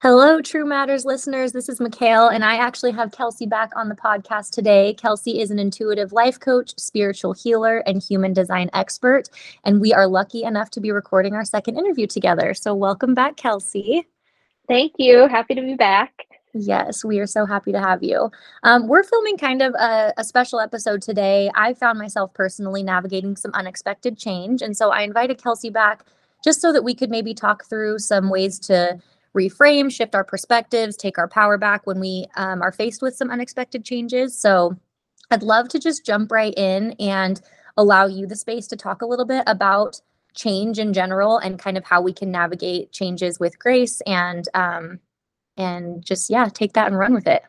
[0.00, 1.50] Hello, True Matters listeners.
[1.50, 4.94] This is Mikhail, and I actually have Kelsey back on the podcast today.
[4.94, 9.28] Kelsey is an intuitive life coach, spiritual healer, and human design expert.
[9.64, 12.54] And we are lucky enough to be recording our second interview together.
[12.54, 14.06] So, welcome back, Kelsey.
[14.68, 15.26] Thank you.
[15.26, 16.12] Happy to be back.
[16.54, 18.30] Yes, we are so happy to have you.
[18.62, 21.50] Um, we're filming kind of a, a special episode today.
[21.56, 24.62] I found myself personally navigating some unexpected change.
[24.62, 26.04] And so I invited Kelsey back
[26.44, 29.00] just so that we could maybe talk through some ways to
[29.36, 33.30] reframe, shift our perspectives, take our power back when we um, are faced with some
[33.30, 34.38] unexpected changes.
[34.38, 34.76] So
[35.30, 37.40] I'd love to just jump right in and
[37.76, 40.00] allow you the space to talk a little bit about
[40.34, 45.00] change in general and kind of how we can navigate changes with grace and um,
[45.56, 47.42] and just yeah take that and run with it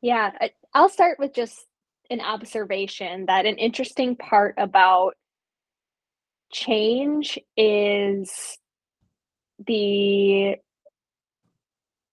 [0.00, 0.30] yeah
[0.74, 1.66] i'll start with just
[2.10, 5.14] an observation that an interesting part about
[6.52, 8.58] change is
[9.66, 10.56] the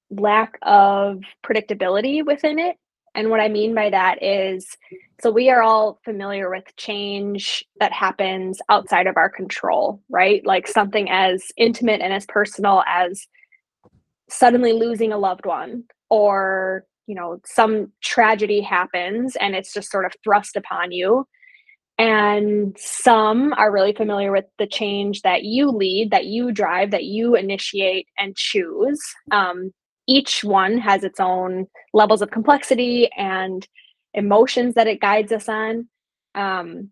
[0.09, 2.77] lack of predictability within it.
[3.15, 4.77] And what I mean by that is
[5.21, 10.45] so we are all familiar with change that happens outside of our control, right?
[10.45, 13.25] Like something as intimate and as personal as
[14.29, 20.05] suddenly losing a loved one or you know some tragedy happens and it's just sort
[20.05, 21.25] of thrust upon you
[21.97, 27.05] and some are really familiar with the change that you lead, that you drive, that
[27.05, 28.99] you initiate and choose.
[29.31, 29.71] Um,
[30.07, 33.67] each one has its own levels of complexity and
[34.13, 35.89] emotions that it guides us on.
[36.35, 36.91] Um,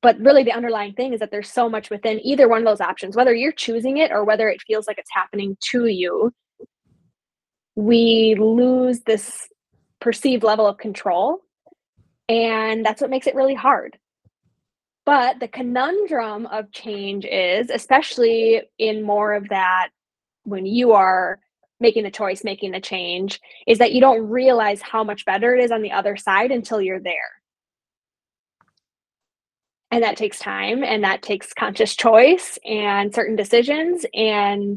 [0.00, 2.80] but really, the underlying thing is that there's so much within either one of those
[2.80, 6.32] options, whether you're choosing it or whether it feels like it's happening to you.
[7.74, 9.48] We lose this
[10.00, 11.40] perceived level of control
[12.28, 13.98] and that's what makes it really hard.
[15.04, 19.90] But the conundrum of change is, especially in more of that
[20.42, 21.38] when you are
[21.78, 25.62] making the choice, making the change, is that you don't realize how much better it
[25.62, 27.14] is on the other side until you're there.
[29.92, 34.04] And that takes time and that takes conscious choice and certain decisions.
[34.12, 34.76] And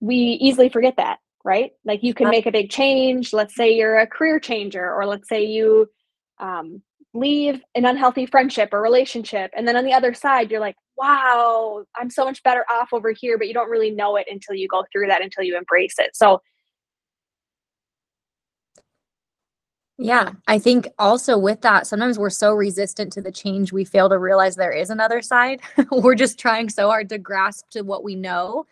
[0.00, 1.70] we easily forget that right?
[1.84, 3.32] Like you can make a big change.
[3.32, 5.88] Let's say you're a career changer, or let's say you
[6.40, 6.82] um,
[7.14, 9.52] leave an unhealthy friendship or relationship.
[9.56, 13.12] And then on the other side, you're like, wow, I'm so much better off over
[13.12, 15.94] here, but you don't really know it until you go through that, until you embrace
[15.98, 16.16] it.
[16.16, 16.42] So,
[19.98, 24.08] yeah, I think also with that, sometimes we're so resistant to the change, we fail
[24.08, 25.60] to realize there is another side.
[25.92, 28.66] we're just trying so hard to grasp to what we know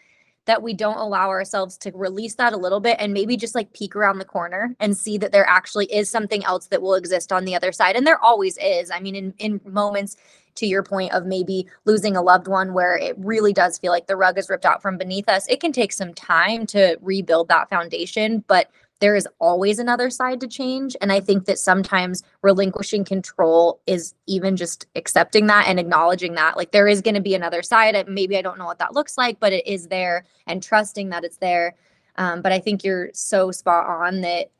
[0.46, 3.72] that we don't allow ourselves to release that a little bit and maybe just like
[3.72, 7.32] peek around the corner and see that there actually is something else that will exist
[7.32, 7.96] on the other side.
[7.96, 8.90] And there always is.
[8.90, 10.16] I mean in in moments
[10.56, 14.06] to your point of maybe losing a loved one where it really does feel like
[14.06, 17.48] the rug is ripped out from beneath us it can take some time to rebuild
[17.48, 18.70] that foundation but
[19.04, 20.96] there is always another side to change.
[21.02, 26.56] And I think that sometimes relinquishing control is even just accepting that and acknowledging that.
[26.56, 28.02] Like there is going to be another side.
[28.08, 31.22] Maybe I don't know what that looks like, but it is there and trusting that
[31.22, 31.74] it's there.
[32.16, 34.50] Um, but I think you're so spot on that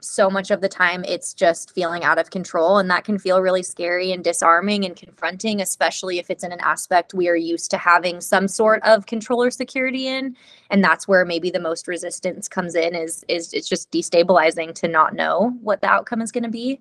[0.00, 3.40] so much of the time it's just feeling out of control and that can feel
[3.40, 7.70] really scary and disarming and confronting especially if it's in an aspect we are used
[7.70, 10.36] to having some sort of control or security in.
[10.70, 14.88] And that's where maybe the most resistance comes in is is it's just destabilizing to
[14.88, 16.80] not know what the outcome is going to be.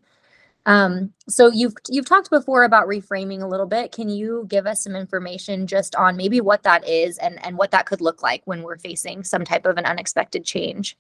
[0.66, 3.92] Um, so you've you've talked before about reframing a little bit.
[3.92, 7.72] Can you give us some information just on maybe what that is and and what
[7.72, 10.98] that could look like when we're facing some type of an unexpected change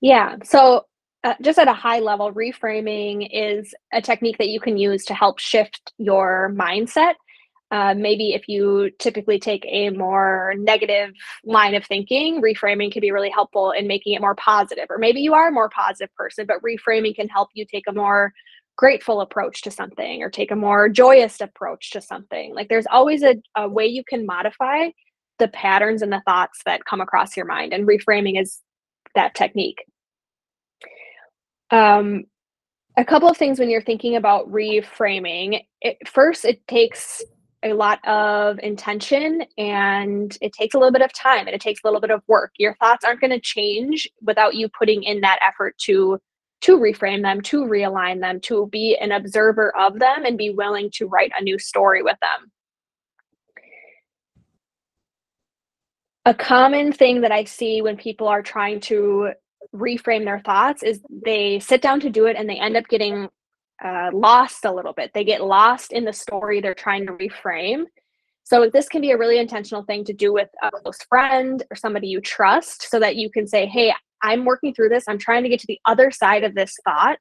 [0.00, 0.36] yeah.
[0.44, 0.84] So,
[1.24, 5.14] uh, just at a high level, reframing is a technique that you can use to
[5.14, 7.14] help shift your mindset.
[7.72, 11.10] Uh, maybe if you typically take a more negative
[11.44, 14.86] line of thinking, reframing can be really helpful in making it more positive.
[14.88, 17.92] Or maybe you are a more positive person, but reframing can help you take a
[17.92, 18.32] more
[18.76, 22.54] grateful approach to something or take a more joyous approach to something.
[22.54, 24.90] Like there's always a, a way you can modify
[25.38, 28.60] the patterns and the thoughts that come across your mind, and reframing is
[29.14, 29.84] that technique.
[31.70, 32.24] Um,
[32.96, 35.60] a couple of things when you're thinking about reframing.
[35.82, 37.22] It, first, it takes
[37.62, 41.80] a lot of intention and it takes a little bit of time and it takes
[41.82, 42.52] a little bit of work.
[42.58, 46.18] Your thoughts aren't going to change without you putting in that effort to
[46.62, 50.90] to reframe them, to realign them, to be an observer of them and be willing
[50.90, 52.50] to write a new story with them.
[56.24, 59.32] A common thing that I see when people are trying to
[59.74, 63.28] reframe their thoughts is they sit down to do it and they end up getting
[63.84, 65.10] uh, lost a little bit.
[65.14, 67.84] They get lost in the story they're trying to reframe.
[68.44, 71.76] So this can be a really intentional thing to do with a close friend or
[71.76, 73.92] somebody you trust so that you can say, Hey,
[74.22, 75.04] I'm working through this.
[75.08, 77.18] I'm trying to get to the other side of this thought.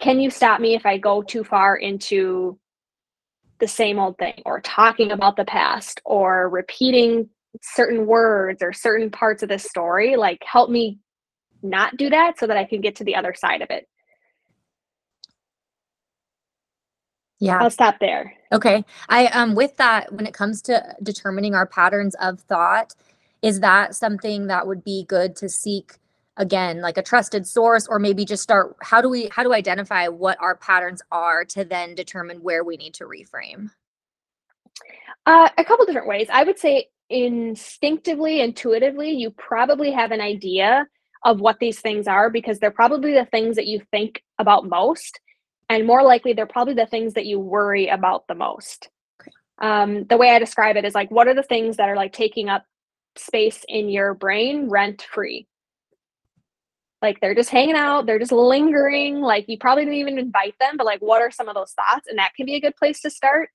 [0.00, 2.58] Can you stop me if I go too far into
[3.58, 7.28] the same old thing or talking about the past or repeating
[7.62, 10.16] certain words or certain parts of the story?
[10.16, 10.98] Like, help me
[11.62, 13.88] not do that so that I can get to the other side of it.
[17.38, 17.58] Yeah.
[17.58, 18.32] I'll stop there.
[18.52, 18.84] Okay.
[19.08, 22.94] I um with that when it comes to determining our patterns of thought,
[23.42, 25.98] is that something that would be good to seek
[26.38, 29.56] again like a trusted source or maybe just start how do we how do we
[29.56, 33.70] identify what our patterns are to then determine where we need to reframe?
[35.26, 36.28] Uh, a couple different ways.
[36.32, 40.86] I would say instinctively, intuitively, you probably have an idea
[41.24, 45.20] of what these things are because they're probably the things that you think about most
[45.68, 48.88] and more likely they're probably the things that you worry about the most.
[49.20, 49.32] Okay.
[49.60, 52.12] um, the way i describe it is like what are the things that are like
[52.12, 52.64] taking up
[53.16, 55.46] space in your brain rent free
[57.02, 60.76] like they're just hanging out they're just lingering like you probably didn't even invite them
[60.76, 62.06] but like what are some of those thoughts?
[62.08, 63.50] And that can be a good place to start.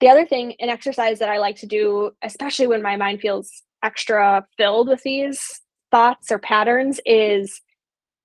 [0.00, 3.62] The other thing an exercise that i like to do especially when my mind feels
[3.82, 5.40] extra filled with these
[5.90, 7.60] thoughts or patterns is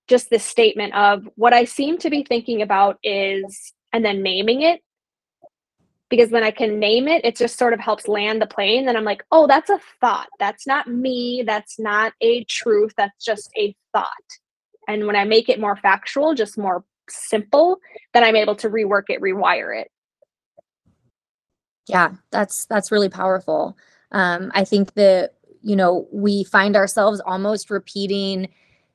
[0.08, 4.62] just this statement of what I seem to be thinking about is, and then naming
[4.62, 4.82] it.
[6.10, 8.86] Because when I can name it, it just sort of helps land the plane.
[8.86, 10.28] Then I'm like, oh, that's a thought.
[10.40, 11.44] That's not me.
[11.46, 12.94] That's not a truth.
[12.98, 14.08] That's just a thought.
[14.88, 17.80] And when I make it more factual, just more simple,
[18.14, 19.90] then I'm able to rework it, rewire it.
[21.88, 23.78] Yeah, that's that's really powerful.
[24.12, 25.34] Um, I think that
[25.64, 28.48] you know we find ourselves almost repeating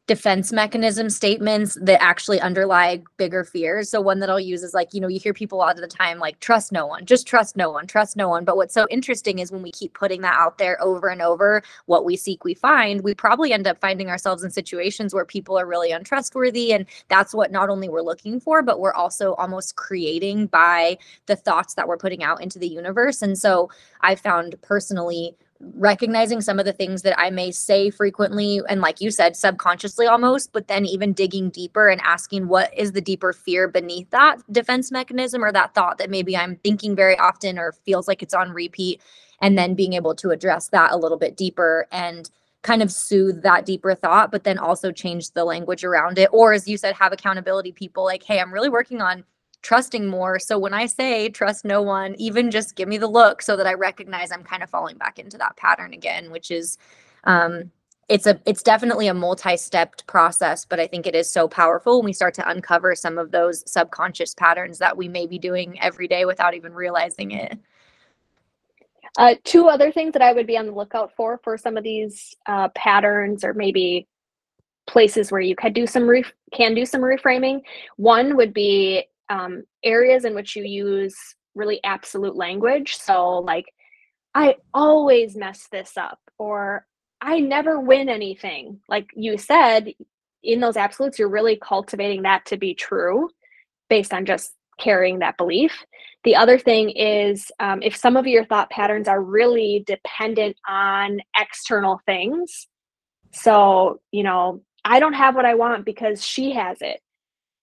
[0.09, 3.91] defense mechanism statements that actually underlie bigger fears.
[3.91, 5.83] So one that I'll use is like, you know, you hear people a lot of
[5.83, 8.47] the time like trust no one, just trust no one, trust no one.
[8.47, 11.63] But what's so interesting is when we keep putting that out there over and over,
[11.85, 15.59] what we seek we find, we probably end up finding ourselves in situations where people
[15.59, 19.77] are really untrustworthy and that's what not only we're looking for, but we're also almost
[19.77, 23.21] creating by the thoughts that we're putting out into the universe.
[23.21, 23.69] And so
[24.01, 29.01] I found personally recognizing some of the things that I may say frequently and like
[29.01, 33.33] you said subconsciously almost but then even digging deeper and asking what is the deeper
[33.33, 37.73] fear beneath that defense mechanism or that thought that maybe I'm thinking very often or
[37.73, 39.03] feels like it's on repeat
[39.41, 42.31] and then being able to address that a little bit deeper and
[42.63, 46.29] kind of soothe that deeper thought but then also change the language around it.
[46.33, 49.25] Or as you said have accountability people like hey I'm really working on
[49.63, 50.39] trusting more.
[50.39, 53.67] So when I say trust no one, even just give me the look so that
[53.67, 56.79] I recognize I'm kind of falling back into that pattern again, which is
[57.25, 57.71] um
[58.09, 62.07] it's a it's definitely a multi-stepped process, but I think it is so powerful when
[62.07, 66.09] we start to uncover some of those subconscious patterns that we may be doing every
[66.09, 67.59] day without even realizing it.
[69.19, 71.85] Uh, two other things that I would be on the lookout for for some of
[71.85, 74.07] these uh, patterns or maybe
[74.87, 77.61] places where you can do some ref- can do some reframing.
[77.97, 81.17] One would be um, areas in which you use
[81.55, 82.97] really absolute language.
[82.97, 83.67] So, like,
[84.35, 86.87] I always mess this up, or
[87.21, 88.81] I never win anything.
[88.89, 89.93] Like you said,
[90.43, 93.29] in those absolutes, you're really cultivating that to be true
[93.89, 95.85] based on just carrying that belief.
[96.25, 101.21] The other thing is um, if some of your thought patterns are really dependent on
[101.37, 102.69] external things.
[103.33, 107.01] So, you know, I don't have what I want because she has it,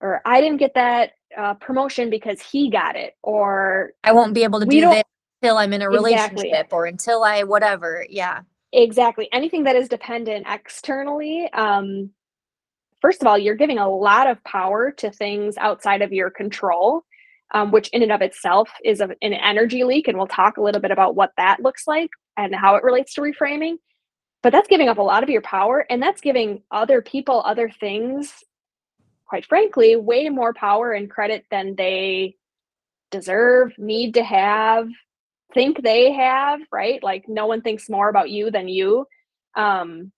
[0.02, 4.44] or I didn't get that uh, promotion because he got it, or I won't be
[4.44, 5.04] able to do this
[5.42, 6.66] until I'm in a relationship exactly.
[6.72, 8.06] or until I whatever.
[8.10, 8.42] Yeah.
[8.74, 9.30] Exactly.
[9.32, 12.10] Anything that is dependent externally, um,
[13.02, 17.04] first of all, you're giving a lot of power to things outside of your control,
[17.54, 20.08] um, which in and of itself is a, an energy leak.
[20.08, 23.14] And we'll talk a little bit about what that looks like and how it relates
[23.14, 23.76] to reframing.
[24.44, 27.70] But that's giving up a lot of your power, and that's giving other people, other
[27.70, 28.44] things
[29.28, 32.36] quite frankly, way more power and credit than they
[33.12, 34.88] deserve, need to have,
[35.54, 37.02] think they have, right?
[37.04, 39.06] Like no one thinks more about you than you.
[39.56, 40.12] Um,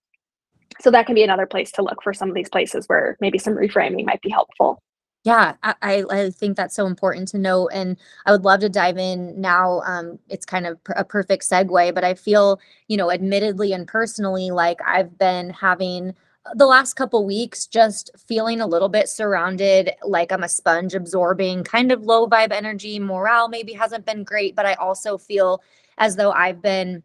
[0.82, 3.38] so that can be another place to look for some of these places where maybe
[3.38, 4.82] some reframing might be helpful.
[5.24, 7.68] Yeah, I, I think that's so important to know.
[7.68, 9.82] And I would love to dive in now.
[9.82, 14.52] Um, it's kind of a perfect segue, but I feel, you know, admittedly and personally,
[14.52, 16.16] like I've been having
[16.56, 21.64] the last couple weeks just feeling a little bit surrounded like i'm a sponge absorbing
[21.64, 23.00] kind of low vibe energy.
[23.00, 25.62] Morale maybe hasn't been great but i also feel
[25.98, 27.04] as though i've been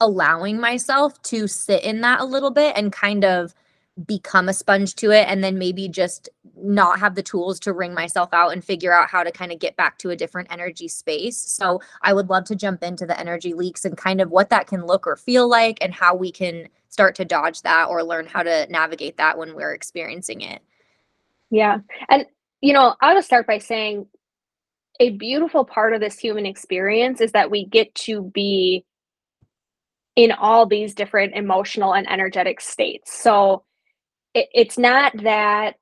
[0.00, 3.54] allowing myself to sit in that a little bit and kind of
[4.04, 7.94] become a sponge to it and then maybe just not have the tools to wring
[7.94, 10.86] myself out and figure out how to kind of get back to a different energy
[10.86, 11.38] space.
[11.38, 14.66] So I would love to jump into the energy leaks and kind of what that
[14.66, 18.26] can look or feel like and how we can start to dodge that or learn
[18.26, 20.60] how to navigate that when we're experiencing it.
[21.50, 21.78] Yeah.
[22.08, 22.26] And
[22.60, 24.06] you know, I'll just start by saying
[25.00, 28.84] a beautiful part of this human experience is that we get to be
[30.16, 33.22] in all these different emotional and energetic states.
[33.22, 33.62] So
[34.36, 35.76] it, it's not that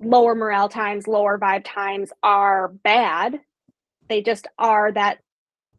[0.00, 3.40] lower morale times, lower vibe times are bad.
[4.08, 5.20] They just are that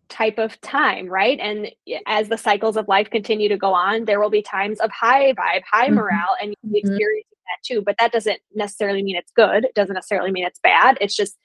[0.09, 1.39] type of time, right?
[1.39, 1.69] And
[2.07, 5.33] as the cycles of life continue to go on, there will be times of high
[5.33, 5.95] vibe, high mm-hmm.
[5.95, 6.75] morale, and you mm-hmm.
[6.75, 7.83] experiencing that too.
[7.85, 9.65] But that doesn't necessarily mean it's good.
[9.65, 10.97] It doesn't necessarily mean it's bad.
[11.01, 11.37] It's just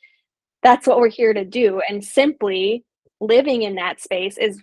[0.63, 1.83] that's what we're here to do.
[1.89, 2.85] And simply
[3.21, 4.63] living in that space is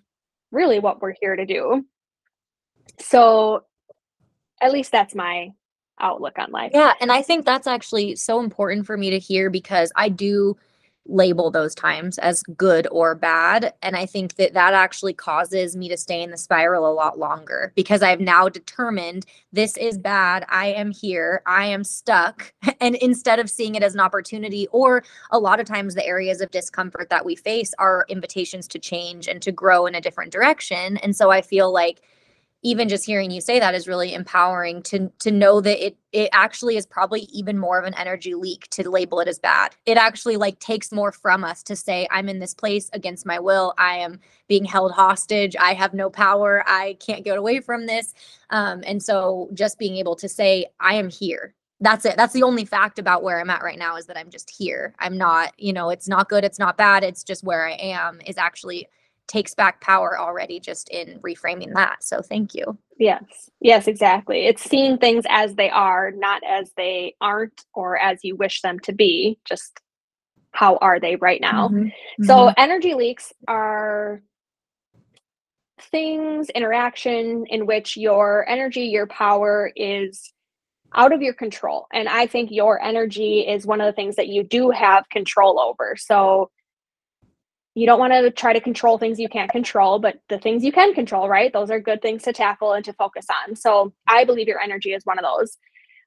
[0.51, 1.85] really what we're here to do.
[2.99, 3.65] So
[4.65, 5.53] at least that's my
[5.99, 6.71] outlook on life.
[6.73, 6.93] Yeah.
[6.99, 10.57] And I think that's actually so important for me to hear because I do
[11.07, 13.73] label those times as good or bad.
[13.81, 17.19] And I think that that actually causes me to stay in the spiral a lot
[17.19, 20.45] longer because I've now determined this is bad.
[20.49, 21.43] I am here.
[21.45, 22.53] I am stuck.
[22.81, 26.41] And instead of seeing it as an opportunity, or a lot of times the areas
[26.41, 30.31] of discomfort that we face are invitations to change and to grow in a different
[30.31, 30.97] direction.
[30.97, 32.01] And so I feel like
[32.65, 36.29] even just hearing you say that is really empowering to to know that it it
[36.33, 39.75] actually is probably even more of an energy leak to label it as bad.
[39.85, 43.39] It actually like takes more from us to say I'm in this place against my
[43.39, 43.75] will.
[43.77, 45.55] I am being held hostage.
[45.59, 46.63] I have no power.
[46.65, 48.15] I can't get away from this.
[48.49, 51.53] Um, and so just being able to say I am here.
[51.81, 52.17] That's it.
[52.17, 54.95] That's the only fact about where I'm at right now is that I'm just here.
[54.97, 57.03] I'm not, you know, it's not good, it's not bad.
[57.03, 58.87] It's just where I am is actually
[59.27, 62.03] takes back power already just in reframing that.
[62.03, 62.77] So thank you.
[62.97, 63.49] Yes.
[63.59, 64.45] Yes, exactly.
[64.45, 68.79] It's seeing things as they are, not as they aren't or as you wish them
[68.81, 69.79] to be, just
[70.51, 71.69] how are they right now.
[71.69, 72.23] Mm-hmm.
[72.23, 72.53] So mm-hmm.
[72.57, 74.21] energy leaks are
[75.81, 80.31] things, interaction in which your energy, your power is
[80.93, 81.87] out of your control.
[81.91, 85.59] And I think your energy is one of the things that you do have control
[85.59, 85.95] over.
[85.97, 86.49] So
[87.75, 90.71] you don't want to try to control things you can't control, but the things you
[90.71, 91.51] can control, right?
[91.51, 93.55] Those are good things to tackle and to focus on.
[93.55, 95.57] So I believe your energy is one of those.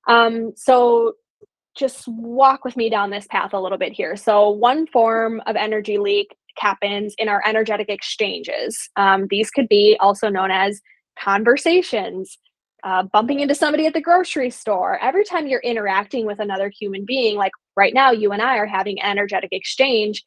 [0.09, 1.13] Um, so
[1.77, 4.17] just walk with me down this path a little bit here.
[4.17, 8.89] So one form of energy leak happens in our energetic exchanges.
[8.97, 10.81] Um, these could be also known as
[11.23, 12.39] conversations,
[12.83, 14.99] uh, bumping into somebody at the grocery store.
[15.03, 18.67] Every time you're interacting with another human being, like right now, you and I are
[18.67, 20.25] having energetic exchange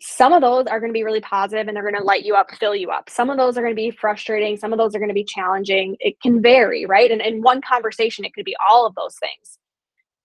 [0.00, 2.34] some of those are going to be really positive and they're going to light you
[2.34, 3.10] up, fill you up.
[3.10, 4.56] Some of those are going to be frustrating.
[4.56, 5.96] Some of those are going to be challenging.
[5.98, 7.10] It can vary, right?
[7.10, 9.58] And in one conversation, it could be all of those things.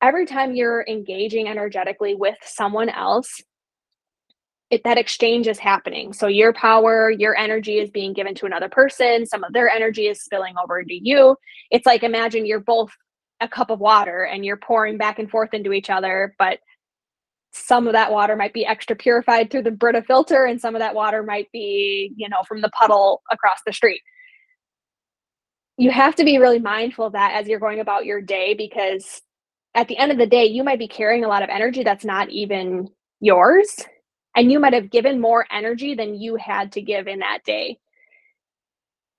[0.01, 3.41] Every time you're engaging energetically with someone else,
[4.69, 6.13] it, that exchange is happening.
[6.13, 9.25] So your power, your energy is being given to another person.
[9.25, 11.35] Some of their energy is spilling over into you.
[11.71, 12.91] It's like imagine you're both
[13.39, 16.59] a cup of water and you're pouring back and forth into each other, but
[17.53, 20.79] some of that water might be extra purified through the Brita filter, and some of
[20.79, 24.01] that water might be, you know, from the puddle across the street.
[25.77, 29.21] You have to be really mindful of that as you're going about your day because
[29.75, 32.05] at the end of the day, you might be carrying a lot of energy that's
[32.05, 33.83] not even yours.
[34.35, 37.77] And you might have given more energy than you had to give in that day.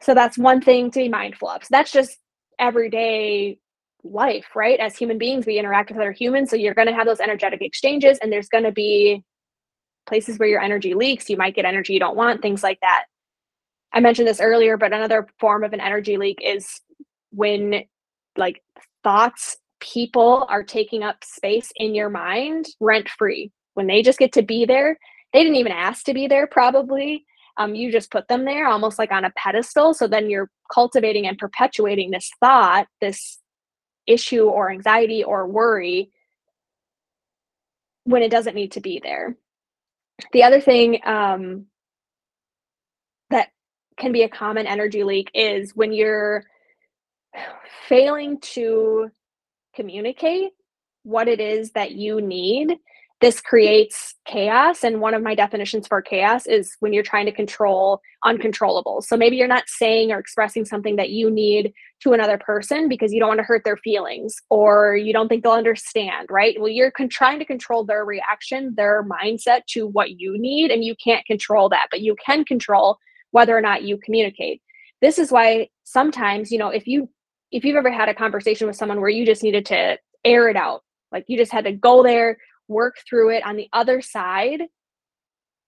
[0.01, 1.63] So that's one thing to be mindful of.
[1.63, 2.19] So that's just
[2.59, 3.59] everyday
[4.05, 4.79] life, right?
[4.79, 6.51] As human beings, we interact with other humans.
[6.51, 9.23] So you're going to have those energetic exchanges, and there's going to be
[10.07, 11.31] places where your energy leaks.
[11.31, 13.05] You might get energy you don't want, things like that.
[13.93, 16.81] I mentioned this earlier, but another form of an energy leak is
[17.31, 17.85] when
[18.37, 18.63] like
[19.03, 23.53] thoughts, people are taking up space in your mind rent free.
[23.75, 24.99] When they just get to be there,
[25.33, 27.25] they didn't even ask to be there, probably.
[27.57, 29.95] Um, you just put them there almost like on a pedestal.
[29.95, 33.39] So then you're cultivating and perpetuating this thought, this
[34.07, 36.11] issue or anxiety or worry
[38.05, 39.37] when it doesn't need to be there.
[40.33, 41.67] The other thing um,
[43.31, 43.49] that
[43.99, 46.45] can be a common energy leak is when you're
[47.89, 49.11] failing to
[49.75, 50.53] communicate
[51.03, 52.79] what it is that you need
[53.25, 54.85] this creates chaos.
[54.85, 59.05] And one of my definitions for chaos is when you're trying to control uncontrollables.
[59.05, 63.15] So maybe you're not saying or expressing something that you need to another person because
[63.15, 66.61] you don't want to hurt their feelings or you don't think they'll understand, right?
[66.61, 70.85] Well, you're con- trying to control their reaction, their mindset to what you need, and
[70.85, 72.99] you can't control that, but you can control
[73.31, 74.61] whether or not you communicate.
[75.01, 77.09] This is why sometimes, you know, if you
[77.51, 80.57] if you've ever had a conversation with someone where you just needed to air it
[80.57, 82.37] out, like you just had to go there,
[82.69, 84.63] work through it on the other side,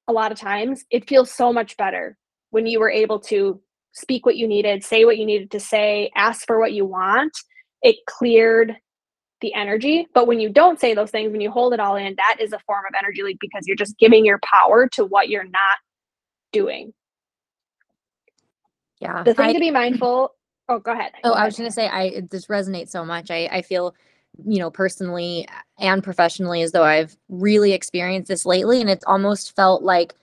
[0.09, 2.17] a lot of times it feels so much better
[2.51, 3.61] when you were able to
[3.93, 7.33] speak what you needed, say what you needed to say, ask for what you want.
[7.83, 8.77] It cleared
[9.41, 10.07] the energy.
[10.15, 12.53] But when you don't say those things, when you hold it all in, that is
[12.53, 15.79] a form of energy leak because you're just giving your power to what you're not
[16.53, 16.93] doing.
[19.01, 19.23] Yeah.
[19.25, 20.31] The thing I- to be mindful.
[20.69, 21.13] Oh, go ahead.
[21.23, 23.31] Oh, Go I was gonna say, I this resonates so much.
[23.31, 23.95] I I feel,
[24.45, 29.55] you know, personally and professionally as though I've really experienced this lately, and it's almost
[29.57, 30.15] felt like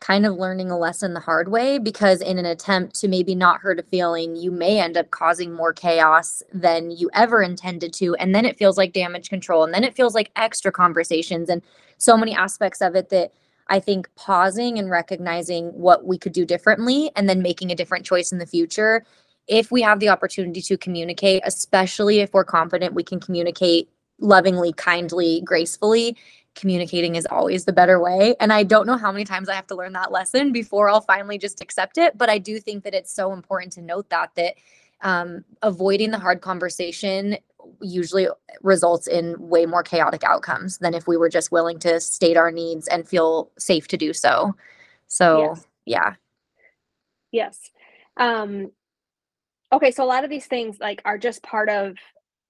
[0.00, 3.60] kind of learning a lesson the hard way because in an attempt to maybe not
[3.60, 8.14] hurt a feeling, you may end up causing more chaos than you ever intended to,
[8.16, 11.62] and then it feels like damage control, and then it feels like extra conversations and
[11.98, 13.32] so many aspects of it that
[13.68, 18.06] I think pausing and recognizing what we could do differently and then making a different
[18.06, 19.04] choice in the future
[19.46, 23.88] if we have the opportunity to communicate, especially if we're confident we can communicate
[24.18, 26.16] lovingly, kindly, gracefully,
[26.54, 28.34] communicating is always the better way.
[28.40, 31.02] And I don't know how many times I have to learn that lesson before I'll
[31.02, 32.16] finally just accept it.
[32.16, 34.54] But I do think that it's so important to note that that
[35.02, 37.36] um, avoiding the hard conversation
[37.80, 38.28] usually
[38.62, 42.50] results in way more chaotic outcomes than if we were just willing to state our
[42.50, 44.54] needs and feel safe to do so.
[45.08, 45.66] So Yes.
[45.84, 46.14] yeah.
[47.32, 47.70] Yes.
[48.16, 48.70] Um,
[49.76, 51.96] okay, so a lot of these things like are just part of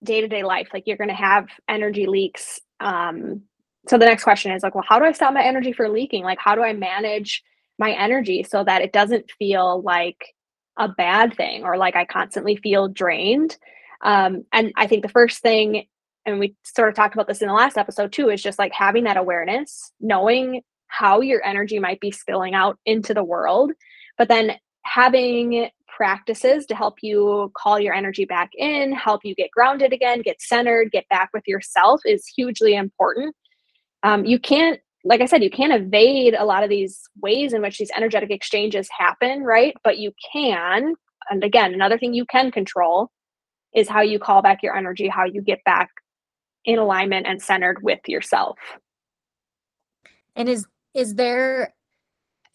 [0.04, 0.68] day-to-day life.
[0.72, 2.60] Like you're going to have energy leaks.
[2.80, 3.42] Um,
[3.88, 6.24] so the next question is like, well, how do I stop my energy from leaking?
[6.24, 7.42] Like, how do I manage
[7.78, 10.34] my energy so that it doesn't feel like
[10.78, 13.56] a bad thing or like I constantly feel drained?
[14.02, 15.86] Um, and I think the first thing,
[16.24, 18.72] and we sort of talked about this in the last episode too, is just like
[18.72, 23.72] having that awareness, knowing how your energy might be spilling out into the world,
[24.18, 24.52] but then
[24.82, 30.20] having practices to help you call your energy back in, help you get grounded again,
[30.20, 33.34] get centered, get back with yourself is hugely important.
[34.02, 37.62] Um, you can't, like I said, you can't evade a lot of these ways in
[37.62, 39.74] which these energetic exchanges happen, right?
[39.82, 40.94] But you can,
[41.30, 43.10] and again, another thing you can control
[43.74, 45.88] is how you call back your energy, how you get back
[46.66, 48.58] in alignment and centered with yourself.
[50.34, 51.74] And is is there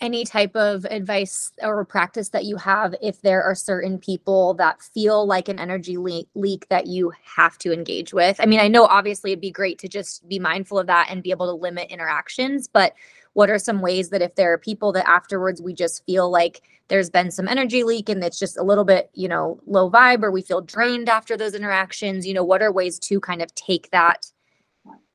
[0.02, 4.82] any type of advice or practice that you have if there are certain people that
[4.82, 8.36] feel like an energy le- leak that you have to engage with?
[8.40, 11.24] I mean, I know obviously it'd be great to just be mindful of that and
[11.24, 12.94] be able to limit interactions, but
[13.34, 16.62] what are some ways that if there are people that afterwards we just feel like
[16.90, 20.24] there's been some energy leak and it's just a little bit, you know, low vibe
[20.24, 23.54] or we feel drained after those interactions, you know, what are ways to kind of
[23.56, 24.26] take that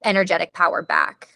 [0.05, 1.29] energetic power back?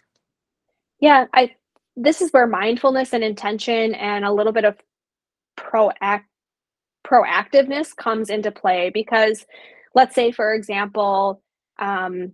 [1.00, 1.54] Yeah, I
[2.02, 4.76] this is where mindfulness and intention and a little bit of
[5.58, 6.24] proact
[7.06, 9.46] proactiveness comes into play because
[9.94, 11.42] let's say for example
[11.78, 12.32] um,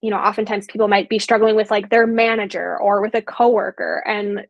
[0.00, 4.02] you know oftentimes people might be struggling with like their manager or with a coworker
[4.06, 4.46] and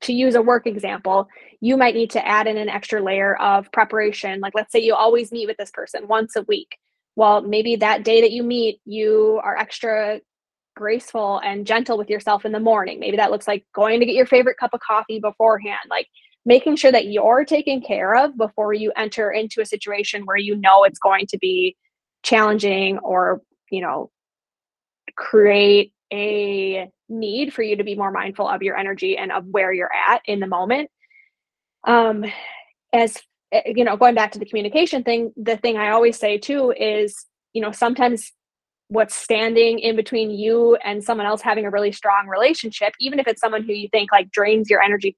[0.00, 1.28] to use a work example
[1.60, 4.38] you might need to add in an extra layer of preparation.
[4.40, 6.76] Like let's say you always meet with this person once a week.
[7.16, 10.20] Well maybe that day that you meet you are extra
[10.74, 13.00] graceful and gentle with yourself in the morning.
[13.00, 16.08] Maybe that looks like going to get your favorite cup of coffee beforehand, like
[16.44, 20.56] making sure that you're taken care of before you enter into a situation where you
[20.56, 21.76] know it's going to be
[22.22, 24.10] challenging or, you know,
[25.16, 29.72] create a need for you to be more mindful of your energy and of where
[29.72, 30.90] you're at in the moment.
[31.86, 32.24] Um
[32.92, 33.18] as
[33.52, 36.72] eh, you know, going back to the communication thing, the thing I always say too
[36.72, 38.32] is, you know, sometimes
[38.94, 43.26] what's standing in between you and someone else having a really strong relationship, even if
[43.26, 45.16] it's someone who you think like drains your energy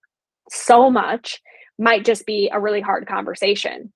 [0.51, 1.41] so much,
[1.79, 3.93] might just be a really hard conversation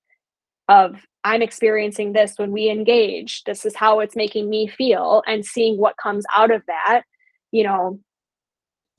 [0.69, 3.43] of I'm experiencing this when we engage.
[3.45, 7.01] This is how it's making me feel and seeing what comes out of that.
[7.51, 7.99] You know,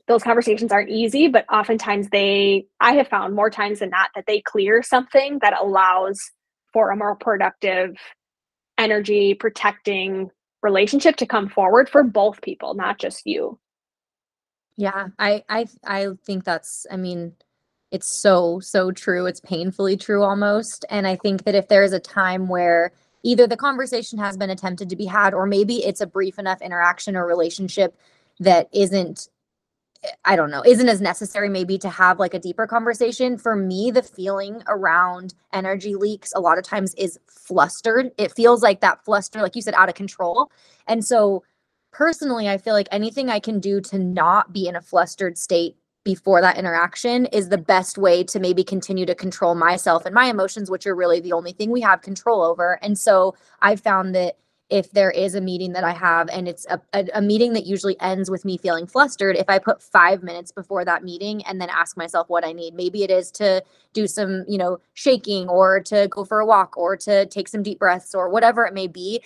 [0.08, 4.24] those conversations aren't easy, but oftentimes they, I have found more times than not that
[4.26, 6.20] they clear something that allows
[6.72, 7.94] for a more productive,
[8.78, 10.28] energy protecting
[10.62, 13.58] relationship to come forward for both people, not just you.
[14.76, 17.34] Yeah, I I I think that's I mean,
[17.90, 19.26] it's so so true.
[19.26, 20.84] It's painfully true almost.
[20.88, 24.50] And I think that if there is a time where either the conversation has been
[24.50, 27.96] attempted to be had or maybe it's a brief enough interaction or relationship
[28.40, 29.28] that isn't
[30.24, 33.38] I don't know, isn't as necessary maybe to have like a deeper conversation.
[33.38, 38.10] For me, the feeling around energy leaks a lot of times is flustered.
[38.18, 40.50] It feels like that fluster, like you said, out of control.
[40.88, 41.44] And so
[41.92, 45.76] personally, I feel like anything I can do to not be in a flustered state
[46.04, 50.24] before that interaction is the best way to maybe continue to control myself and my
[50.24, 52.78] emotions, which are really the only thing we have control over.
[52.82, 54.36] And so I found that
[54.72, 57.66] if there is a meeting that I have and it's a, a, a, meeting that
[57.66, 61.60] usually ends with me feeling flustered, if I put five minutes before that meeting and
[61.60, 65.46] then ask myself what I need, maybe it is to do some, you know, shaking
[65.46, 68.72] or to go for a walk or to take some deep breaths or whatever it
[68.72, 69.22] may be.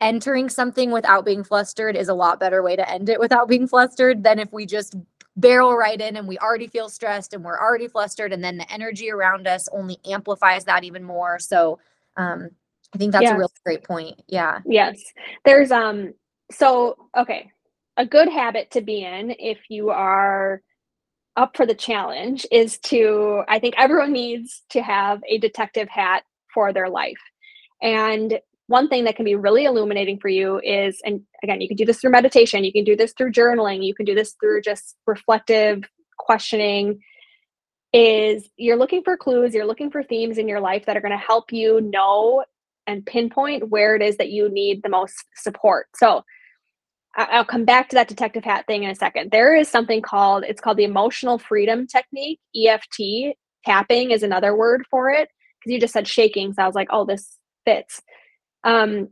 [0.00, 3.66] Entering something without being flustered is a lot better way to end it without being
[3.66, 4.94] flustered than if we just
[5.36, 8.72] barrel right in and we already feel stressed and we're already flustered and then the
[8.72, 11.40] energy around us only amplifies that even more.
[11.40, 11.80] So,
[12.16, 12.50] um,
[12.94, 13.32] I think that's yes.
[13.32, 14.22] a really great point.
[14.28, 14.60] Yeah.
[14.64, 15.02] Yes.
[15.44, 16.14] There's um
[16.52, 17.50] so okay.
[17.96, 20.62] A good habit to be in if you are
[21.36, 26.22] up for the challenge is to I think everyone needs to have a detective hat
[26.52, 27.20] for their life.
[27.82, 31.76] And one thing that can be really illuminating for you is and again you can
[31.76, 34.62] do this through meditation, you can do this through journaling, you can do this through
[34.62, 35.84] just reflective
[36.18, 37.00] questioning
[37.92, 41.12] is you're looking for clues, you're looking for themes in your life that are going
[41.12, 42.44] to help you know
[42.86, 45.86] and pinpoint where it is that you need the most support.
[45.96, 46.22] So
[47.16, 49.30] I'll come back to that detective hat thing in a second.
[49.30, 53.36] There is something called it's called the emotional freedom technique, EFT.
[53.64, 56.88] Tapping is another word for it because you just said shaking, so I was like,
[56.90, 58.02] oh, this fits.
[58.64, 59.08] Um,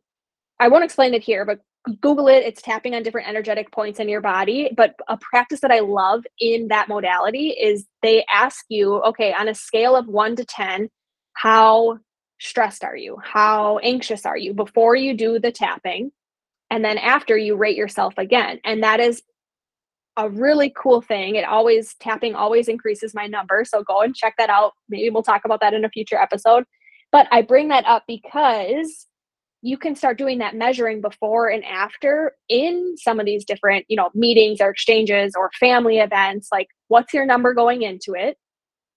[0.60, 1.60] I won't explain it here, but
[2.00, 2.44] Google it.
[2.44, 4.70] It's tapping on different energetic points in your body.
[4.76, 9.48] But a practice that I love in that modality is they ask you, okay, on
[9.48, 10.88] a scale of one to 10,
[11.34, 11.98] how
[12.42, 13.18] stressed are you?
[13.22, 16.10] How anxious are you before you do the tapping?
[16.70, 18.58] And then after you rate yourself again.
[18.64, 19.22] And that is
[20.16, 21.36] a really cool thing.
[21.36, 23.64] It always, tapping always increases my number.
[23.64, 24.72] So go and check that out.
[24.88, 26.64] Maybe we'll talk about that in a future episode.
[27.12, 29.06] But I bring that up because
[29.62, 33.96] you can start doing that measuring before and after in some of these different you
[33.96, 38.36] know meetings or exchanges or family events like what's your number going into it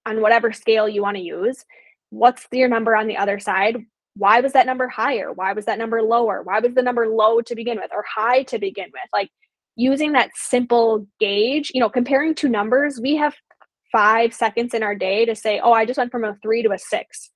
[0.08, 1.66] on whatever scale you want to use
[2.10, 3.78] what's your number on the other side?
[4.16, 5.32] Why was that number higher?
[5.34, 6.42] Why was that number lower?
[6.44, 9.10] Why was the number low to begin with or high to begin with?
[9.12, 9.30] Like
[9.76, 13.36] using that simple gauge, you know, comparing two numbers, we have
[13.92, 16.72] five seconds in our day to say, oh, I just went from a three to
[16.72, 17.32] a six.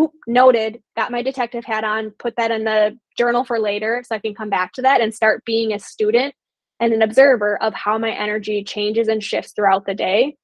[0.00, 4.14] Oop, noted, got my detective hat on, put that in the journal for later so
[4.14, 6.34] I can come back to that and start being a student
[6.80, 10.36] and an observer of how my energy changes and shifts throughout the day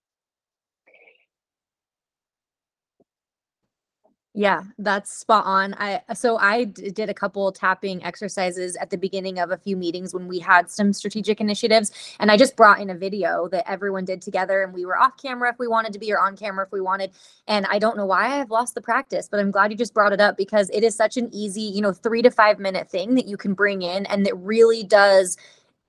[4.39, 5.75] Yeah, that's spot on.
[5.75, 9.77] I so I d- did a couple tapping exercises at the beginning of a few
[9.77, 13.71] meetings when we had some strategic initiatives and I just brought in a video that
[13.71, 16.39] everyone did together and we were off camera if we wanted to be or on
[16.39, 17.13] camera if we wanted.
[17.49, 20.15] And I don't know why I've lost the practice, but I'm glad you just brought
[20.15, 23.17] it up because it is such an easy, you know, 3 to 5 minute thing
[23.17, 25.37] that you can bring in and that really does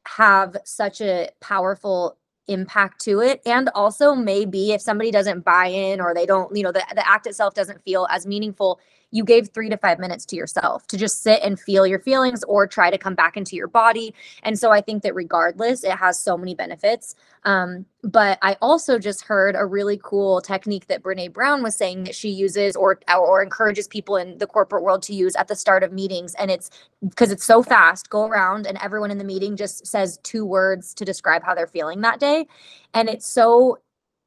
[0.08, 2.18] have such a powerful
[2.50, 3.42] impact to it.
[3.46, 7.08] And also maybe if somebody doesn't buy in or they don't you know the, the
[7.08, 8.80] act itself doesn't feel as meaningful
[9.12, 12.44] you gave three to five minutes to yourself to just sit and feel your feelings
[12.44, 14.14] or try to come back into your body.
[14.44, 17.16] And so I think that regardless, it has so many benefits.
[17.44, 22.04] Um, but I also just heard a really cool technique that Brene Brown was saying
[22.04, 25.56] that she uses or or encourages people in the corporate world to use at the
[25.56, 26.36] start of meetings.
[26.36, 26.70] And it's
[27.02, 30.94] because it's so fast, go around and everyone in the meeting just says two words
[30.96, 32.46] to describe how they're feeling that day.
[32.94, 33.80] And it's so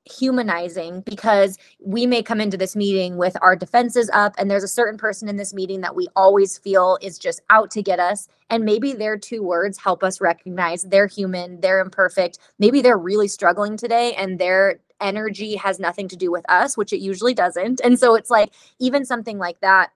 [0.05, 4.69] humanizing because we may come into this meeting with our defenses up and there's a
[4.69, 8.27] certain person in this meeting that we always feel is just out to get us
[8.51, 13.29] and maybe their two words help us recognize they're human they're imperfect maybe they're really
[13.29, 17.81] struggling today and their energy has nothing to do with us which it usually doesn't
[17.85, 19.91] and so it's like even something like that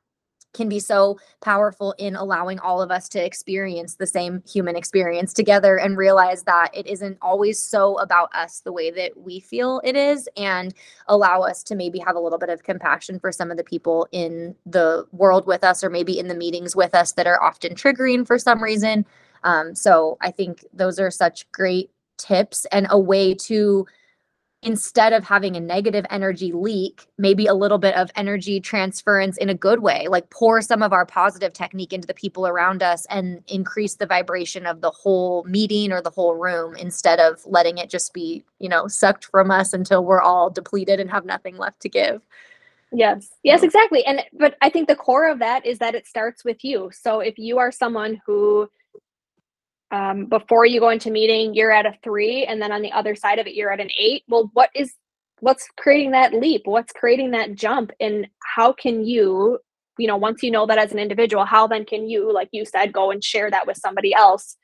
[0.56, 5.32] can be so powerful in allowing all of us to experience the same human experience
[5.32, 9.80] together and realize that it isn't always so about us the way that we feel
[9.84, 10.74] it is and
[11.06, 14.08] allow us to maybe have a little bit of compassion for some of the people
[14.10, 17.74] in the world with us or maybe in the meetings with us that are often
[17.74, 19.04] triggering for some reason.
[19.44, 23.86] Um, so I think those are such great tips and a way to
[24.62, 29.48] instead of having a negative energy leak, maybe a little bit of energy transference in
[29.48, 33.06] a good way, like pour some of our positive technique into the people around us
[33.10, 37.78] and increase the vibration of the whole meeting or the whole room instead of letting
[37.78, 41.56] it just be, you know, sucked from us until we're all depleted and have nothing
[41.58, 42.22] left to give.
[42.92, 43.30] Yes.
[43.42, 44.04] Yes, exactly.
[44.06, 46.90] And but I think the core of that is that it starts with you.
[46.92, 48.70] So if you are someone who
[49.96, 53.14] um, before you go into meeting you're at a three and then on the other
[53.14, 54.94] side of it you're at an eight well what is
[55.40, 59.58] what's creating that leap what's creating that jump and how can you
[59.98, 62.64] you know once you know that as an individual how then can you like you
[62.64, 64.56] said go and share that with somebody else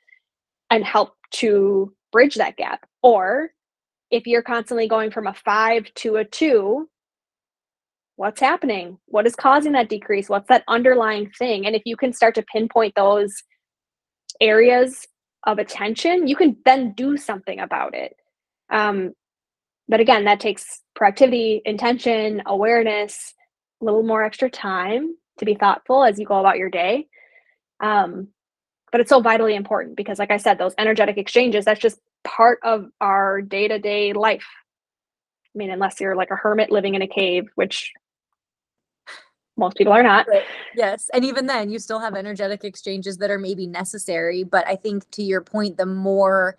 [0.69, 3.51] and help to bridge that gap or
[4.13, 6.87] if you're constantly going from a five to a two,
[8.15, 8.99] what's happening?
[9.07, 10.29] What is causing that decrease?
[10.29, 11.65] What's that underlying thing?
[11.65, 13.33] And if you can start to pinpoint those
[14.39, 15.07] areas
[15.45, 18.15] of attention, you can then do something about it.
[18.69, 19.13] Um,
[19.87, 23.33] but again, that takes proactivity, intention, awareness,
[23.81, 27.07] a little more extra time to be thoughtful as you go about your day.
[27.79, 28.29] Um,
[28.91, 32.59] but it's so vitally important because, like I said, those energetic exchanges, that's just part
[32.63, 34.45] of our day to day life.
[35.53, 37.91] I mean, unless you're like a hermit living in a cave, which
[39.55, 40.27] most people are not.
[40.27, 40.43] Right.
[40.75, 41.09] Yes.
[41.13, 44.43] And even then, you still have energetic exchanges that are maybe necessary.
[44.43, 46.57] But I think to your point, the more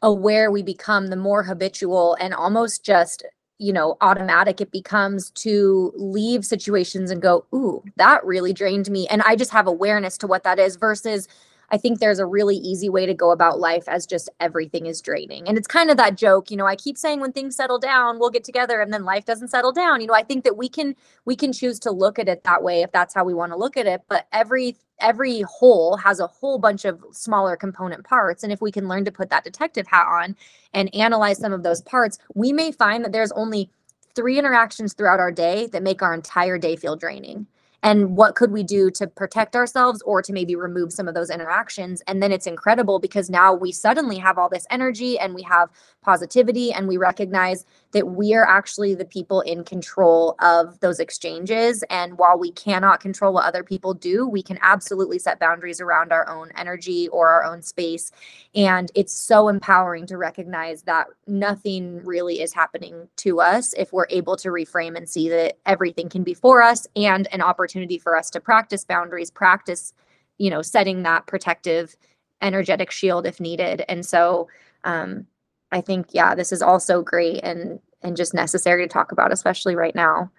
[0.00, 3.24] aware we become, the more habitual and almost just,
[3.58, 9.06] you know, automatic it becomes to leave situations and go, ooh, that really drained me.
[9.08, 11.28] And I just have awareness to what that is versus
[11.72, 15.00] I think there's a really easy way to go about life as just everything is
[15.00, 15.48] draining.
[15.48, 18.18] And it's kind of that joke, you know, I keep saying when things settle down,
[18.18, 20.02] we'll get together and then life doesn't settle down.
[20.02, 22.62] You know, I think that we can we can choose to look at it that
[22.62, 26.20] way if that's how we want to look at it, but every every whole has
[26.20, 29.42] a whole bunch of smaller component parts and if we can learn to put that
[29.42, 30.36] detective hat on
[30.74, 33.70] and analyze some of those parts, we may find that there's only
[34.14, 37.46] three interactions throughout our day that make our entire day feel draining
[37.82, 41.30] and what could we do to protect ourselves or to maybe remove some of those
[41.30, 42.00] interactions?
[42.06, 45.68] And then it's incredible because now we suddenly have all this energy and we have
[46.02, 51.82] positivity and we recognize that we are actually the people in control of those exchanges.
[51.90, 56.12] And while we cannot control what other people do we can absolutely set boundaries around
[56.12, 58.12] our own energy or our own space.
[58.54, 64.06] And it's so empowering to recognize that nothing really is happening to us if we're
[64.10, 68.16] able to reframe and see that everything can be for us and an opportunity for
[68.16, 69.92] us to practice boundaries, practice,
[70.38, 71.96] you know, setting that protective
[72.40, 73.84] energetic shield if needed.
[73.88, 74.48] And so
[74.84, 75.26] um,
[75.70, 79.76] I think, yeah, this is also great and and just necessary to talk about, especially
[79.76, 80.30] right now.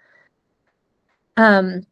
[1.38, 1.86] Um,